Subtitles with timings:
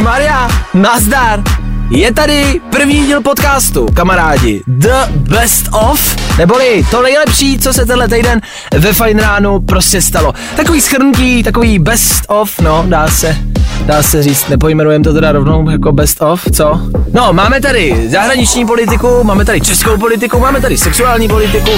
[0.00, 1.42] Maria, nazdar!
[1.90, 4.62] Je tady první díl podcastu, kamarádi.
[4.66, 8.40] The Best of, neboli to nejlepší, co se tenhle týden
[8.78, 10.34] ve Fine Ránu prostě stalo.
[10.56, 13.36] Takový schrnutí, takový best of, no, dá se,
[13.86, 16.80] dá se říct, nepojmenujeme to teda rovnou jako best of, co?
[17.12, 21.70] No, máme tady zahraniční politiku, máme tady českou politiku, máme tady sexuální politiku.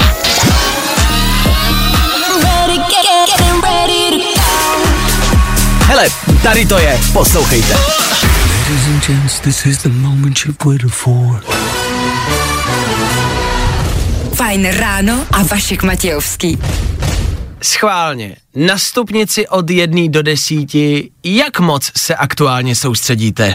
[5.98, 6.10] Hele,
[6.42, 7.76] tady to je, poslouchejte.
[14.34, 16.58] Fajn ráno a Vašek Matějovský.
[17.62, 23.54] Schválně, na stupnici od jedné do desíti, jak moc se aktuálně soustředíte?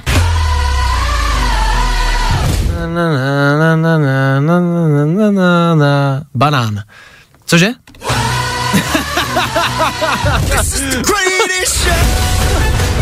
[2.85, 6.83] Na, na, na, Banán.
[7.45, 7.69] Cože?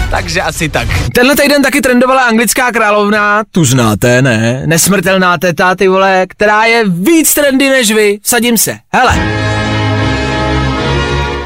[0.09, 0.88] Takže asi tak.
[1.14, 4.64] Tenhle týden taky trendovala anglická královna, tu znáte, ne?
[4.66, 8.20] Nesmrtelná teta, ty vole, která je víc trendy než vy.
[8.23, 8.78] Sadím se.
[8.94, 9.16] Hele.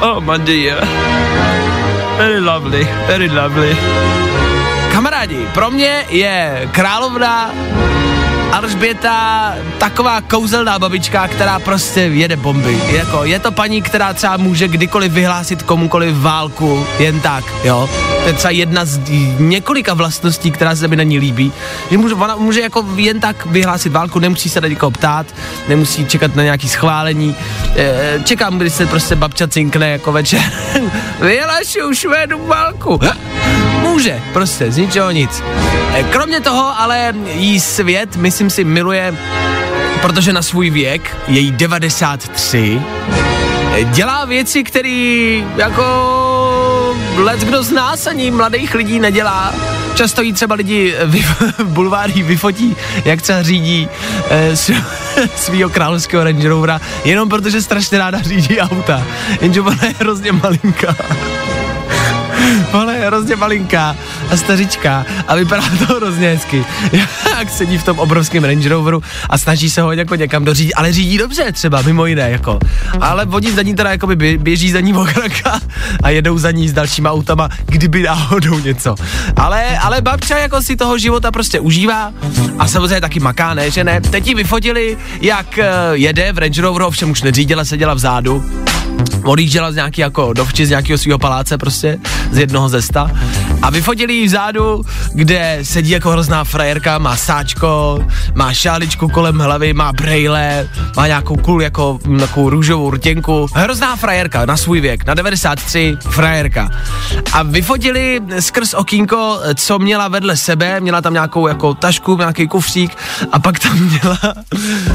[0.02, 0.88] Oh, my dear.
[2.18, 3.78] Very lovely, very lovely.
[4.92, 7.52] Kamarádi, pro mě je královna
[8.52, 12.82] Alžběta taková kouzelná babička, která prostě jede bomby.
[12.88, 17.90] Jako, je to paní, která třeba může kdykoliv vyhlásit komukoliv válku, jen tak, jo.
[18.22, 19.00] To je třeba jedna z
[19.40, 21.54] několika vlastností, která se mi na ní líbí.
[21.92, 25.28] Že může, ona může jako jen tak vyhlásit válku, nemusí se na někoho ptát,
[25.68, 27.36] nemusí čekat na nějaký schválení.
[27.76, 30.42] E, čekám, když se prostě babča cinkne jako večer.
[31.20, 33.00] Vyhlašuju Švédům válku.
[33.96, 35.44] Může, prostě, z ničeho nic.
[35.94, 39.16] E, kromě toho, ale jí svět, myslím si, miluje,
[40.02, 42.82] protože na svůj věk, její 93,
[43.76, 45.84] e, dělá věci, které jako
[47.18, 49.54] let kdo z nás ani mladých lidí nedělá.
[49.94, 51.26] Často jí třeba lidi vy,
[51.64, 53.90] bulvárí vyfotí, jak třeba řídí
[54.30, 54.56] e,
[55.36, 59.04] svýho královského Range Rovera, jenom protože strašně ráda řídí auta.
[59.42, 60.96] Jenže ona je hrozně malinká.
[62.95, 63.96] Je hrozně malinká
[64.32, 66.66] a stařička a vypadá to hrozně hezky.
[67.30, 70.94] Jak sedí v tom obrovském Range Roveru a snaží se ho jako někam dořídit, ale
[70.94, 72.60] řídí dobře třeba, mimo jiné, jako.
[73.02, 75.60] Ale oni za ní teda jako by běží za ní okraka
[76.04, 78.96] a jedou za ní s dalšíma autama, kdyby náhodou něco.
[79.36, 82.14] Ale, ale babča jako si toho života prostě užívá
[82.60, 84.02] a samozřejmě taky maká, ne, že ne.
[84.02, 88.44] Teď ji vyfotili, jak eh, jede v Range Roveru, ovšem už neřídila, seděla vzadu
[89.26, 91.98] odjížděla z nějaký jako dovči z nějakého svého paláce prostě,
[92.32, 93.12] z jednoho zesta
[93.62, 94.82] a vyfotili ji vzadu,
[95.14, 98.00] kde sedí jako hrozná frajerka, má sáčko,
[98.34, 103.48] má šáličku kolem hlavy, má brejle, má nějakou kul jako takovou růžovou rtěnku.
[103.54, 106.70] Hrozná frajerka na svůj věk, na 93 frajerka.
[107.34, 112.98] A vyfotili skrz okýnko, co měla vedle sebe, měla tam nějakou jako tašku, nějaký kufřík
[113.32, 114.20] a pak tam měla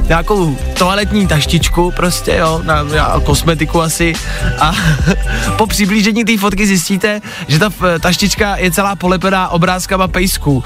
[0.09, 4.15] nějakou toaletní taštičku prostě, jo, na, na kosmetiku asi
[4.59, 4.73] a
[5.57, 7.71] po přiblížení té fotky zjistíte, že ta
[8.01, 10.65] taštička je celá polepená obrázkama pejsků.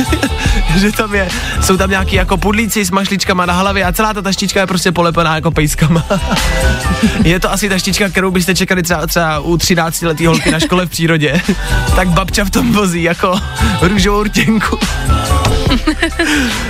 [0.76, 1.28] že tam je,
[1.60, 4.92] jsou tam nějaký jako pudlíci s mašličkama na hlavě a celá ta taštička je prostě
[4.92, 6.04] polepená jako pejskama.
[7.24, 10.86] je to asi taštička, kterou byste čekali třeba, třeba u 13 letý holky na škole
[10.86, 11.40] v přírodě.
[11.96, 13.40] tak babča v tom vozí jako
[13.82, 14.78] růžovou rtěnku.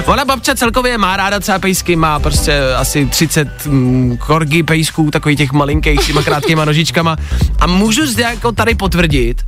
[0.06, 5.38] Ona babča celkově má ráda třeba pejsky, má prostě asi 30 mm, korgy pejsků, takových
[5.38, 7.16] těch malinkých, těma krátkýma nožičkama.
[7.60, 9.42] A můžu zde jako tady potvrdit,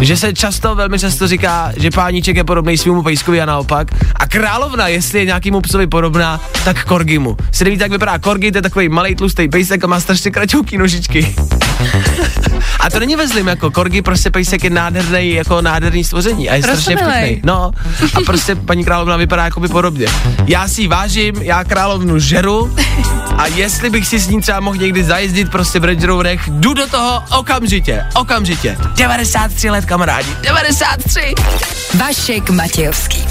[0.00, 3.88] že se často, velmi často říká, že páníček je podobný svýmu pejskovi a naopak.
[4.16, 7.36] A královna, jestli je nějakýmu psovi podobná, tak korgimu.
[7.52, 10.78] Si nevíte, jak vypadá korgi, to je takový malý tlustý pejsek a má strašně kraťouký
[10.78, 11.34] nožičky.
[12.80, 16.62] A to není vezlim, jako korgi, prostě pejsek je nádherný, jako nádherný stvoření a je
[16.62, 17.40] strašně vtipný.
[17.44, 17.70] No,
[18.14, 20.06] a prostě paní královna vypadá jako by podobně.
[20.46, 22.76] Já si ji vážím, já královnu žeru
[23.36, 26.74] a jestli bych si s ní třeba mohl někdy zajezdit prostě v Range Roverech, jdu
[26.74, 28.76] do toho okamžitě, okamžitě.
[28.96, 31.20] 93 let, kamarádi, 93.
[31.98, 33.24] Vašek Matějovský.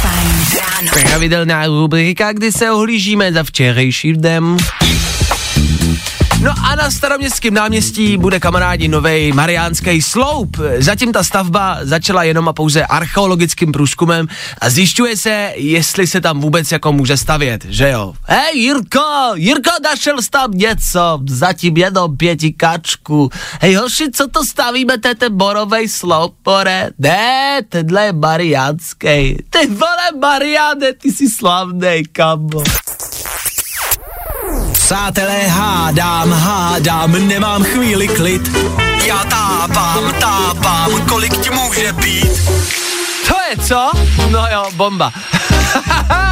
[0.00, 1.08] Fajn ráno.
[1.08, 4.56] Pravidelná rubrika, kdy se ohlížíme za včerejší dnem.
[6.42, 10.56] No a na staroměstském náměstí bude kamarádi nový Mariánský sloup.
[10.78, 14.26] Zatím ta stavba začala jenom a pouze archeologickým průzkumem
[14.60, 18.14] a zjišťuje se, jestli se tam vůbec jako může stavět, že jo?
[18.24, 23.30] Hej Jirko, Jirko našel tam něco, zatím jenom pěti kačku.
[23.60, 26.90] Hej hoši, co to stavíme, to je ten borovej sloup, pore?
[26.98, 29.36] Ne, tenhle je Mariánský.
[29.50, 32.62] Ty vole Mariáne, ty jsi slavnej, kamo.
[34.88, 38.50] Přátelé, hádám, hádám, nemám chvíli klid.
[39.06, 42.48] Já tápám, tápám, kolik ti může být.
[43.28, 43.90] To je co?
[44.30, 45.12] No jo, bomba.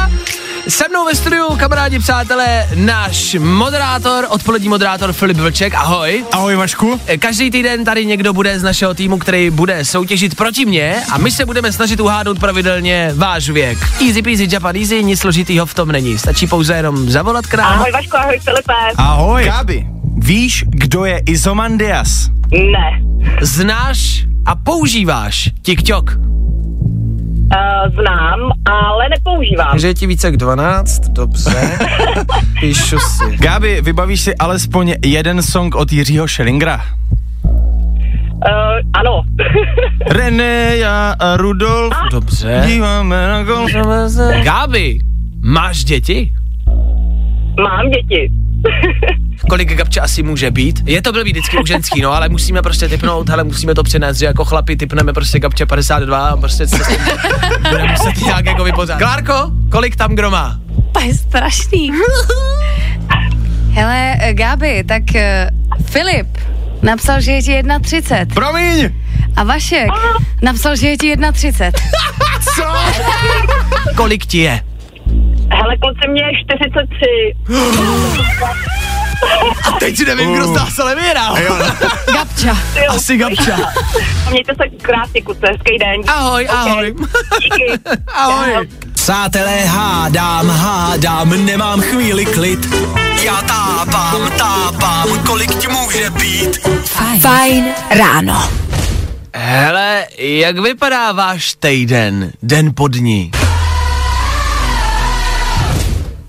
[0.69, 6.25] Se mnou ve studiu, kamarádi, přátelé, náš moderátor, odpolední moderátor Filip Vlček, ahoj.
[6.31, 7.01] Ahoj Vašku.
[7.19, 11.31] Každý týden tady někdo bude z našeho týmu, který bude soutěžit proti mně a my
[11.31, 13.77] se budeme snažit uhádnout pravidelně váš věk.
[14.07, 16.17] Easy peasy Japan easy, nic složitýho v tom není.
[16.17, 17.73] Stačí pouze jenom zavolat k nám.
[17.73, 18.73] Ahoj Vašku, ahoj Filipe.
[18.97, 19.43] Ahoj.
[19.45, 19.87] Gábi,
[20.17, 22.29] víš, kdo je Izomandias?
[22.51, 23.01] Ne.
[23.41, 26.26] Znáš a používáš TikTok.
[27.55, 29.79] Uh, znám, ale nepoužívám.
[29.79, 31.79] Že je ti více jak 12, dobře.
[32.59, 33.37] Píšu si.
[33.37, 36.81] Gábi, vybavíš si alespoň jeden song od Jiřího Schellingera?
[37.45, 37.51] Uh,
[38.93, 39.23] ano.
[40.09, 41.93] René, já a Rudolf.
[42.11, 42.63] Dobře.
[42.67, 43.67] Díváme na gol.
[44.43, 44.99] Gábi,
[45.41, 46.33] máš děti?
[47.63, 48.31] Mám děti.
[49.49, 50.79] Kolik Gabča asi může být?
[50.85, 54.17] Je to blbý vždycky u ženský, no, ale musíme prostě typnout, ale musíme to přinést,
[54.17, 56.97] že jako chlapi typneme prostě Gabča 52 a prostě se s tím
[57.69, 58.97] bude muset nějak jako vypořádat.
[58.99, 60.59] Klárko, kolik tam kdo má?
[60.91, 61.91] To je strašný.
[63.71, 65.21] Hele, eh, Gáby, tak uh,
[65.85, 66.27] Filip
[66.81, 68.89] napsal, že je ti 1,30 Promiň!
[69.35, 69.89] a Vašek
[70.41, 71.71] napsal, že je ti 1,30.
[72.55, 72.63] Co?
[73.95, 74.61] Kolik ti je?
[75.51, 78.73] Hele, kluci, mě je 43.
[79.63, 81.35] A teď si nevím, kdo z nás ale vyhrál.
[82.13, 82.57] Gabča.
[82.75, 82.91] Jo.
[82.91, 83.57] Asi Gabča.
[84.29, 86.01] Mějte se krásně, kluci, hezký den.
[86.07, 86.95] Ahoj, ahoj.
[87.41, 87.79] Díky.
[88.13, 88.69] Ahoj.
[88.93, 92.67] Přátelé, hádám, hádám, nemám chvíli klid.
[93.23, 96.57] Já tápám, tápám, kolik ti může být.
[97.21, 98.49] Fajn ráno.
[99.35, 103.31] Hele, jak vypadá váš týden, den po dní?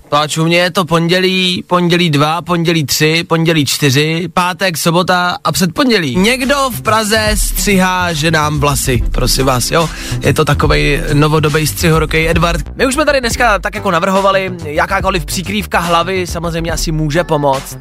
[0.09, 5.51] Páč u mě je to pondělí, pondělí dva, pondělí tři, pondělí čtyři, pátek, sobota a
[5.51, 6.15] předpondělí.
[6.15, 9.89] Někdo v Praze střihá ženám vlasy, prosím vás, jo.
[10.21, 12.65] Je to takovej novodobý střihorokej Edward.
[12.75, 17.77] My už jsme tady dneska tak jako navrhovali, jakákoliv přikrývka hlavy samozřejmě asi může pomoct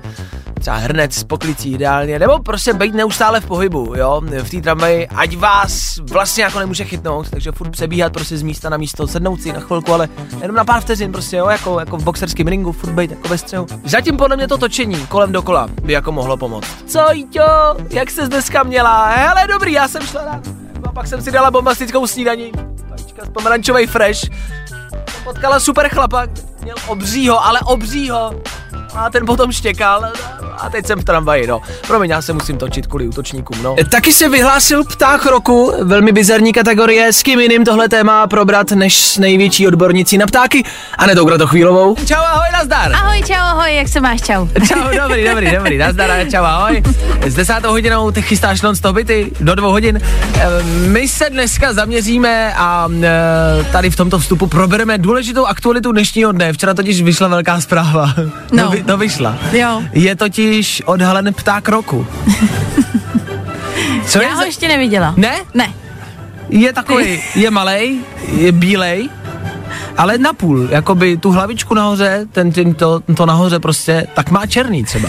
[0.58, 5.08] třeba hrnec s poklicí ideálně, nebo prostě být neustále v pohybu, jo, v té tramvaji,
[5.08, 9.42] ať vás vlastně jako nemůže chytnout, takže furt přebíhat prostě z místa na místo, sednout
[9.42, 10.08] si na chvilku, ale
[10.42, 13.38] jenom na pár vteřin prostě, jo, jako, jako v boxerském ringu, furt být jako ve
[13.38, 13.66] střehu.
[13.84, 16.68] Zatím podle mě to točení kolem dokola by jako mohlo pomoct.
[16.86, 17.44] Co, Jíťo,
[17.90, 19.06] jak se dneska měla?
[19.06, 20.42] Hele, dobrý, já jsem šla rád.
[20.84, 22.52] A pak jsem si dala bombastickou snídaní.
[22.88, 24.20] Vajíčka z pomerančovej fresh.
[25.24, 26.26] Potkala super chlapa,
[26.62, 28.42] měl obřího, ale obřího.
[28.94, 30.12] A ten potom štěkal
[30.60, 31.60] a teď jsem v tramvaji, no.
[31.86, 33.76] Promiň, já se musím točit kvůli útočníkům, no.
[33.90, 39.00] Taky se vyhlásil pták roku, velmi bizarní kategorie, s kým jiným tohle téma probrat než
[39.04, 40.64] s největší odbornicí na ptáky,
[40.98, 41.94] a ne tou Kratochvílovou.
[42.06, 42.92] Čau, ahoj, nazdar.
[42.92, 44.48] Ahoj, čau, ahoj, jak se máš, čau.
[44.68, 46.82] Čau, dobrý, dobrý, dobrý, nazdar, čau, ahoj.
[47.26, 50.00] S desátou hodinou ty chystáš non stop byty, do dvou hodin.
[50.34, 56.32] Eh, My se dneska zaměříme a eh, tady v tomto vstupu probereme důležitou aktualitu dnešního
[56.32, 56.52] dne.
[56.52, 58.14] Včera totiž vyšla velká zpráva.
[58.52, 58.64] No.
[58.64, 59.38] To, vy, to vyšla.
[59.52, 59.82] Jo.
[59.92, 60.47] Je totiž
[60.84, 62.06] odhalen pták roku.
[64.06, 65.14] Co Já ho za- ještě neviděla.
[65.16, 65.32] Ne?
[65.54, 65.72] Ne.
[66.48, 67.98] Je takový, je malej,
[68.36, 69.08] je bílej,
[69.96, 74.84] ale napůl, jakoby tu hlavičku nahoře, ten, ten to, to nahoře prostě, tak má černý
[74.84, 75.08] třeba.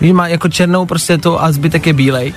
[0.00, 2.34] Víš, má jako černou prostě to a zbytek je bílej.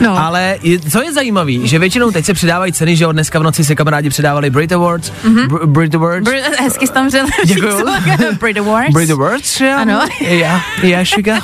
[0.00, 0.18] No.
[0.18, 3.42] Ale je, co je zajímavý, že většinou teď se přidávají ceny, že od dneska v
[3.42, 5.12] noci se kamarádi přidávali Brit Awards.
[5.24, 5.48] Mm-hmm.
[5.48, 6.28] Br- Brit Awards.
[6.30, 7.26] Br- hezky jsi tam řekl.
[7.46, 7.86] Děkuju.
[8.40, 8.92] Brit Awards.
[8.92, 9.60] Brit Awards.
[9.60, 10.00] Ano.
[10.20, 11.38] Já, já šika.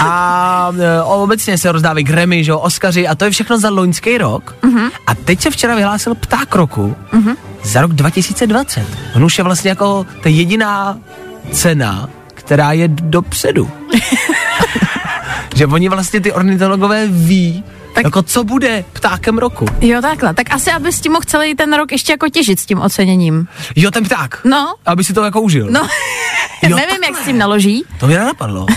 [0.00, 4.18] A e, obecně se rozdávají Grammy, že jo, Oscary a to je všechno za loňský
[4.18, 4.56] rok.
[4.62, 4.88] Mhm.
[5.06, 6.96] A teď se včera vyhlásil pták roku
[7.62, 8.86] za rok 2020.
[9.14, 10.98] On už je vlastně jako ta jediná
[11.52, 13.70] cena, která je dopředu.
[15.62, 17.64] že oni vlastně ty ornitologové ví,
[17.94, 19.66] tak, jako co bude ptákem roku.
[19.80, 20.34] Jo, takhle.
[20.34, 23.46] Tak asi, abys tím mohl celý ten rok ještě jako těžit s tím oceněním.
[23.76, 24.40] Jo, ten pták.
[24.44, 25.66] No, Aby si to jako užil.
[25.70, 25.80] no.
[26.62, 27.84] Jo, Nevím, jak s tím naloží.
[28.00, 28.66] To mě nenapadlo.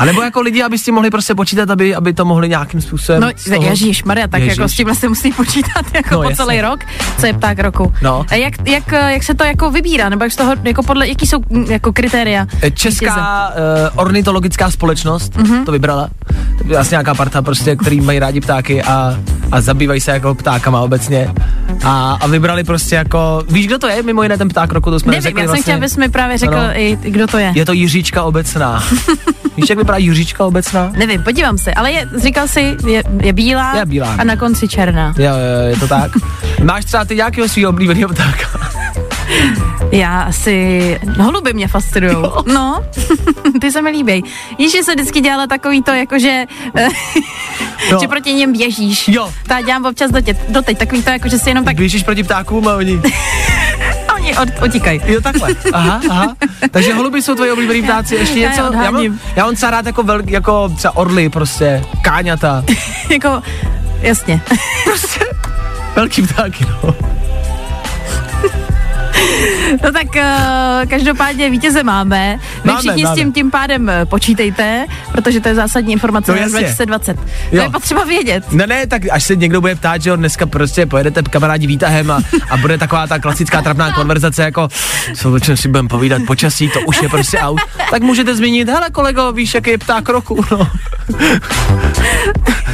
[0.00, 2.80] A nebo jako lidi, aby s tím mohli prostě počítat, aby, aby to mohli nějakým
[2.80, 3.20] způsobem.
[3.22, 4.58] No, toho- Ježíš Maria, tak Ježiš.
[4.58, 6.44] jako s tím vlastně musí počítat jako No, no, po jasně.
[6.44, 6.80] celý rok,
[7.20, 7.92] co je pták roku.
[8.02, 8.24] No.
[8.28, 11.26] A jak, jak, jak, se to jako vybírá, nebo jak z toho, jako podle, jaký
[11.26, 12.46] jsou mm, jako kritéria?
[12.62, 15.46] Eh, Česká uh, ornitologická společnost Mhm.
[15.46, 15.64] mm-hmm.
[15.64, 16.08] to vybrala.
[16.58, 19.18] To byla asi nějaká parta, prostě, který mají rádi ptáky a,
[19.52, 21.34] a zabývají se jako ptákama obecně.
[21.84, 25.00] A, a vybrali prostě jako, víš, kdo to je, mimo jiné ten pták roku, to
[25.00, 25.62] jsme Nevím, řekli já jsem vlastně.
[25.62, 26.68] chtěla, abys mi právě řekl, Ano.
[26.74, 27.52] i, kdo to je.
[27.54, 28.82] Je to Jiříčka obecná.
[29.60, 30.92] víš, jak vypadá Jiříčka obecná?
[30.96, 34.14] Nevím, podívám se, ale je, říkal jsi, je, je bílá, Je bílá.
[34.18, 35.14] a na konci černá.
[35.18, 36.10] Jo, jo, je to tak.
[36.64, 38.60] Máš třeba ty nějakého svého oblíbeného ptáka?
[39.92, 42.16] Já asi, holuby mě fascinují.
[42.54, 42.84] No,
[43.60, 44.24] ty se mi líbí.
[44.58, 46.44] Ježíš se vždycky dělala takový to, jakože,
[47.92, 47.98] No.
[48.00, 49.08] že proti něm běžíš.
[49.08, 49.32] Jo.
[49.46, 52.22] To já dělám občas doteď, doteď takový to, jako, že si jenom tak, Běžíš proti
[52.24, 53.00] ptákům a oni...
[54.38, 55.00] oni od, utíkají.
[55.06, 55.48] Jo, takhle.
[55.72, 56.34] Aha, aha.
[56.70, 58.14] Takže holuby jsou tvoji oblíbený ptáci.
[58.14, 58.62] Ještě Já je něco?
[58.62, 59.20] Já, mám, odháním.
[59.36, 62.64] já mám třeba rád jako, vel, jako třeba orly prostě, káňata.
[63.10, 63.42] jako,
[64.00, 64.40] jasně.
[64.84, 65.20] Prostě
[65.96, 66.94] velký ptáky, no.
[69.84, 72.38] No tak uh, každopádně vítěze máme.
[72.64, 73.16] Vy Máme, všichni máme.
[73.16, 76.60] s tím tím pádem eh, počítejte, protože to je zásadní informace No na rok jasně.
[76.86, 77.14] 2020.
[77.16, 77.22] To
[77.56, 77.62] Jo.
[77.62, 78.52] je potřeba vědět.
[78.52, 82.10] Ne, ne, tak až se někdo bude ptát, že jo, dneska prostě pojedete kamarádi výtahem
[82.10, 84.68] a, a bude taková ta klasická trapná konverzace jako,
[85.16, 87.60] co o čem si budeme povídat, počasí, to už je prostě out,
[87.90, 90.68] tak můžete zmínit, hele kolego, víš, jaký je pták roku, no.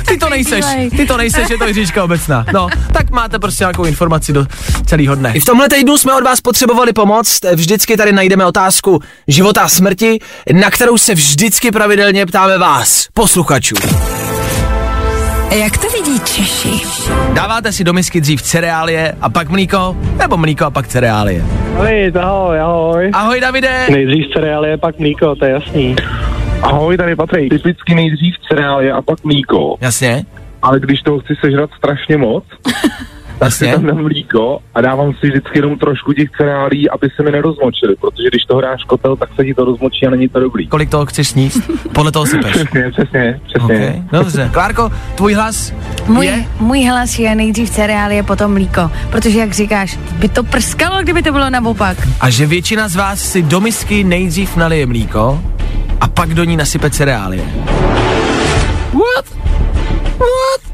[0.09, 0.65] Ty to nejseš,
[0.97, 2.45] ty to nejseš, je to Jiříčka obecná.
[2.53, 4.47] No, tak máte prostě nějakou informaci do
[4.87, 5.33] celého dne.
[5.35, 7.39] I v tomhle týdnu jsme od vás potřebovali pomoc.
[7.55, 10.19] Vždycky tady najdeme otázku života a smrti,
[10.53, 13.75] na kterou se vždycky pravidelně ptáme vás, posluchačů.
[15.51, 16.81] Jak to vidí Češi?
[17.33, 21.45] Dáváte si do misky dřív cereálie a pak mlíko, nebo mlíko a pak cereálie?
[21.77, 23.11] Ahoj, ahoj, ahoj.
[23.13, 23.87] Ahoj Davide!
[23.91, 25.97] Nejdřív cereálie, pak mlíko, to je jasný.
[26.63, 27.51] Ahoj, tady Patrik.
[27.51, 30.25] Typicky nejdřív cereálie a pak mlíko, Jasně,
[30.63, 32.45] ale když toho chci sežrat strašně moc,
[33.39, 37.23] tak si tam dám mlíko a dávám si vždycky jenom trošku těch cereálí, aby se
[37.23, 40.41] mi nerozmočily, protože když toho dáš kotel, tak se ti to rozmočí a není to
[40.41, 40.67] dobrý.
[40.67, 41.71] Kolik toho chceš sníst?
[41.93, 42.51] Podle toho sypeš.
[42.53, 43.77] Přesně, přesně, přesně.
[43.77, 44.03] Okay.
[44.13, 44.51] Dobře.
[44.53, 45.75] Klárko, tvůj hlas
[46.07, 46.45] Můj, je?
[46.61, 48.91] můj hlas je nejdřív cereálie, potom mlíko.
[49.11, 51.97] Protože, jak říkáš, by to prskalo, kdyby to bylo naopak.
[52.21, 55.41] A že většina z vás si do misky nejdřív nalije mlíko
[56.01, 57.45] a pak do ní nasype cereálie.
[58.93, 59.25] What?
[60.19, 60.67] What?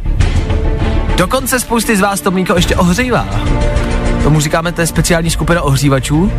[1.16, 3.26] Dokonce spousty z vás to mlíko ještě ohřívá.
[4.22, 6.32] Tomu říkáme, to je speciální skupina ohřívačů.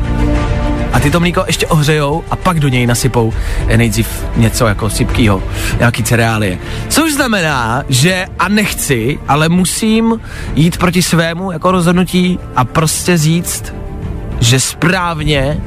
[0.93, 3.33] A ty to mlíko ještě ohřejou a pak do něj nasypou
[3.67, 5.43] eh, nejdřív něco jako sypkýho,
[5.79, 6.57] nějaký cereálie.
[6.89, 10.19] Což znamená, že a nechci, ale musím
[10.55, 13.73] jít proti svému jako rozhodnutí a prostě říct,
[14.39, 15.61] že správně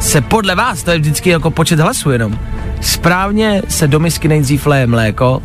[0.00, 2.38] se podle vás, to je vždycky jako počet hlasů jenom,
[2.84, 5.42] správně se do misky nejdřív leje mléko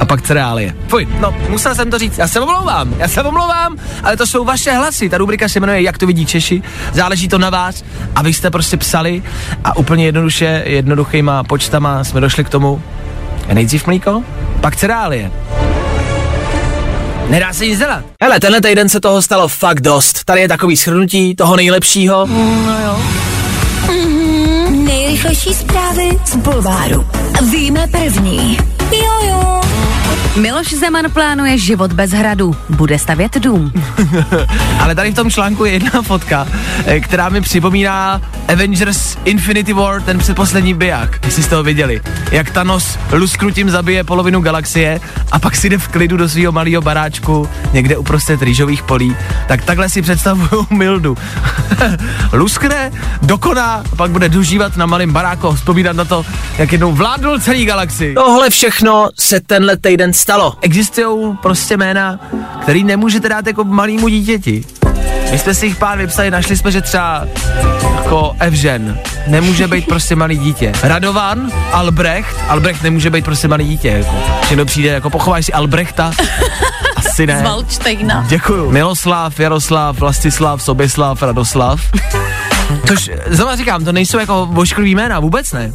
[0.00, 0.74] a pak cereálie.
[0.88, 4.44] Fuj, no, musel jsem to říct, já se omlouvám, já se omlouvám, ale to jsou
[4.44, 8.22] vaše hlasy, ta rubrika se jmenuje Jak to vidí Češi, záleží to na vás a
[8.22, 9.22] vy jste prostě psali
[9.64, 12.82] a úplně jednoduše, jednoduchýma počtama jsme došli k tomu,
[13.52, 14.22] nejdřív mlíko,
[14.60, 15.30] pak cereálie.
[17.28, 18.04] Nedá se nic dělat.
[18.22, 20.24] Hele, tenhle týden se toho stalo fakt dost.
[20.24, 22.28] Tady je takový shrnutí toho nejlepšího.
[25.10, 27.06] Nejrychlejší zprávy z Bulváru.
[27.50, 28.58] Víme první.
[28.92, 29.69] Jo, jo.
[30.36, 32.56] Miloš Zeman plánuje život bez hradu.
[32.68, 33.72] Bude stavět dům.
[34.80, 36.46] Ale tady v tom článku je jedna fotka,
[36.86, 42.00] eh, která mi připomíná Avengers Infinity War, ten předposlední biják, jestli jste ho viděli.
[42.30, 45.00] Jak Thanos lusknutím zabije polovinu galaxie
[45.32, 49.16] a pak si jde v klidu do svého malého baráčku někde uprostřed rýžových polí.
[49.48, 51.16] Tak takhle si představuju Mildu.
[52.32, 52.92] Luskne,
[53.22, 56.24] dokoná, a pak bude dožívat na malém baráku a vzpomínat na to,
[56.58, 58.14] jak jednou vládnul celý galaxii.
[58.14, 60.54] Tohle všechno se tenhle týden stalo.
[60.60, 62.20] Existují prostě jména,
[62.62, 64.64] který nemůžete dát jako malýmu dítěti.
[65.30, 67.26] My jsme si jich pár vypsali, našli jsme, že třeba
[67.96, 70.72] jako Evžen nemůže být prostě malý dítě.
[70.82, 73.88] Radovan, Albrecht, Albrecht nemůže být prostě malý dítě.
[73.88, 74.14] Jako.
[74.50, 76.12] Někdo přijde, jako pochováš si Albrechta?
[76.96, 77.42] Asi ne.
[77.42, 78.26] Valčtejna.
[78.28, 78.70] Děkuju.
[78.70, 81.80] Miloslav, Jaroslav, Vlastislav, Sobislav, Radoslav.
[82.88, 85.72] Což, znovu říkám, to nejsou jako vošklivý jména, vůbec ne.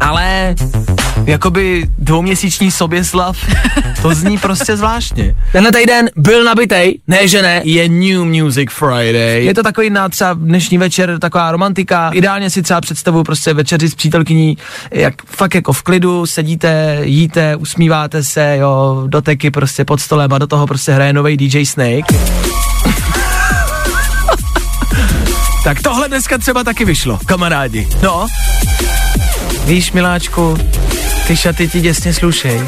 [0.00, 0.54] Ale
[1.26, 3.36] jakoby dvouměsíční Soběslav,
[4.02, 5.34] to zní prostě zvláštně.
[5.52, 9.44] Tenhle týden byl nabitej, ne že ne, je New Music Friday.
[9.44, 12.10] Je to takový na třeba dnešní večer, taková romantika.
[12.10, 14.58] Ideálně si třeba představuju prostě večeři s přítelkyní,
[14.90, 20.38] jak fakt jako v klidu, sedíte, jíte, usmíváte se, jo, doteky prostě pod stolem a
[20.38, 22.14] do toho prostě hraje nový DJ Snake.
[25.64, 27.88] tak tohle dneska třeba taky vyšlo, kamarádi.
[28.02, 28.26] No,
[29.70, 30.56] víš, miláčku,
[31.26, 32.60] ty šaty ti děsně slušej,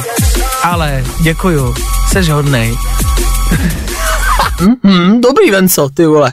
[0.62, 1.74] ale děkuju,
[2.12, 2.74] seš hodnej.
[4.82, 6.32] mm, dobrý, Venco, ty vole.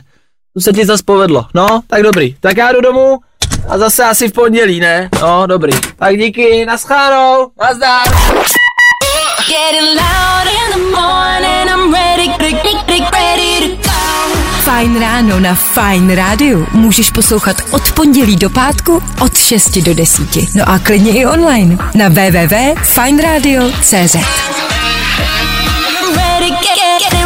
[0.54, 1.46] To se ti zase povedlo.
[1.54, 2.36] No, tak dobrý.
[2.40, 3.18] Tak já jdu domů
[3.68, 5.08] a zase asi v pondělí, ne?
[5.22, 5.72] No, dobrý.
[5.96, 8.06] Tak díky, naschánou, nazdar.
[14.80, 20.54] Fajn ráno na Fajn rádiu můžeš poslouchat od pondělí do pátku od 6 do 10.
[20.54, 24.16] No a klidně i online na www.fajnradio.cz
[26.50, 27.19] get, get, get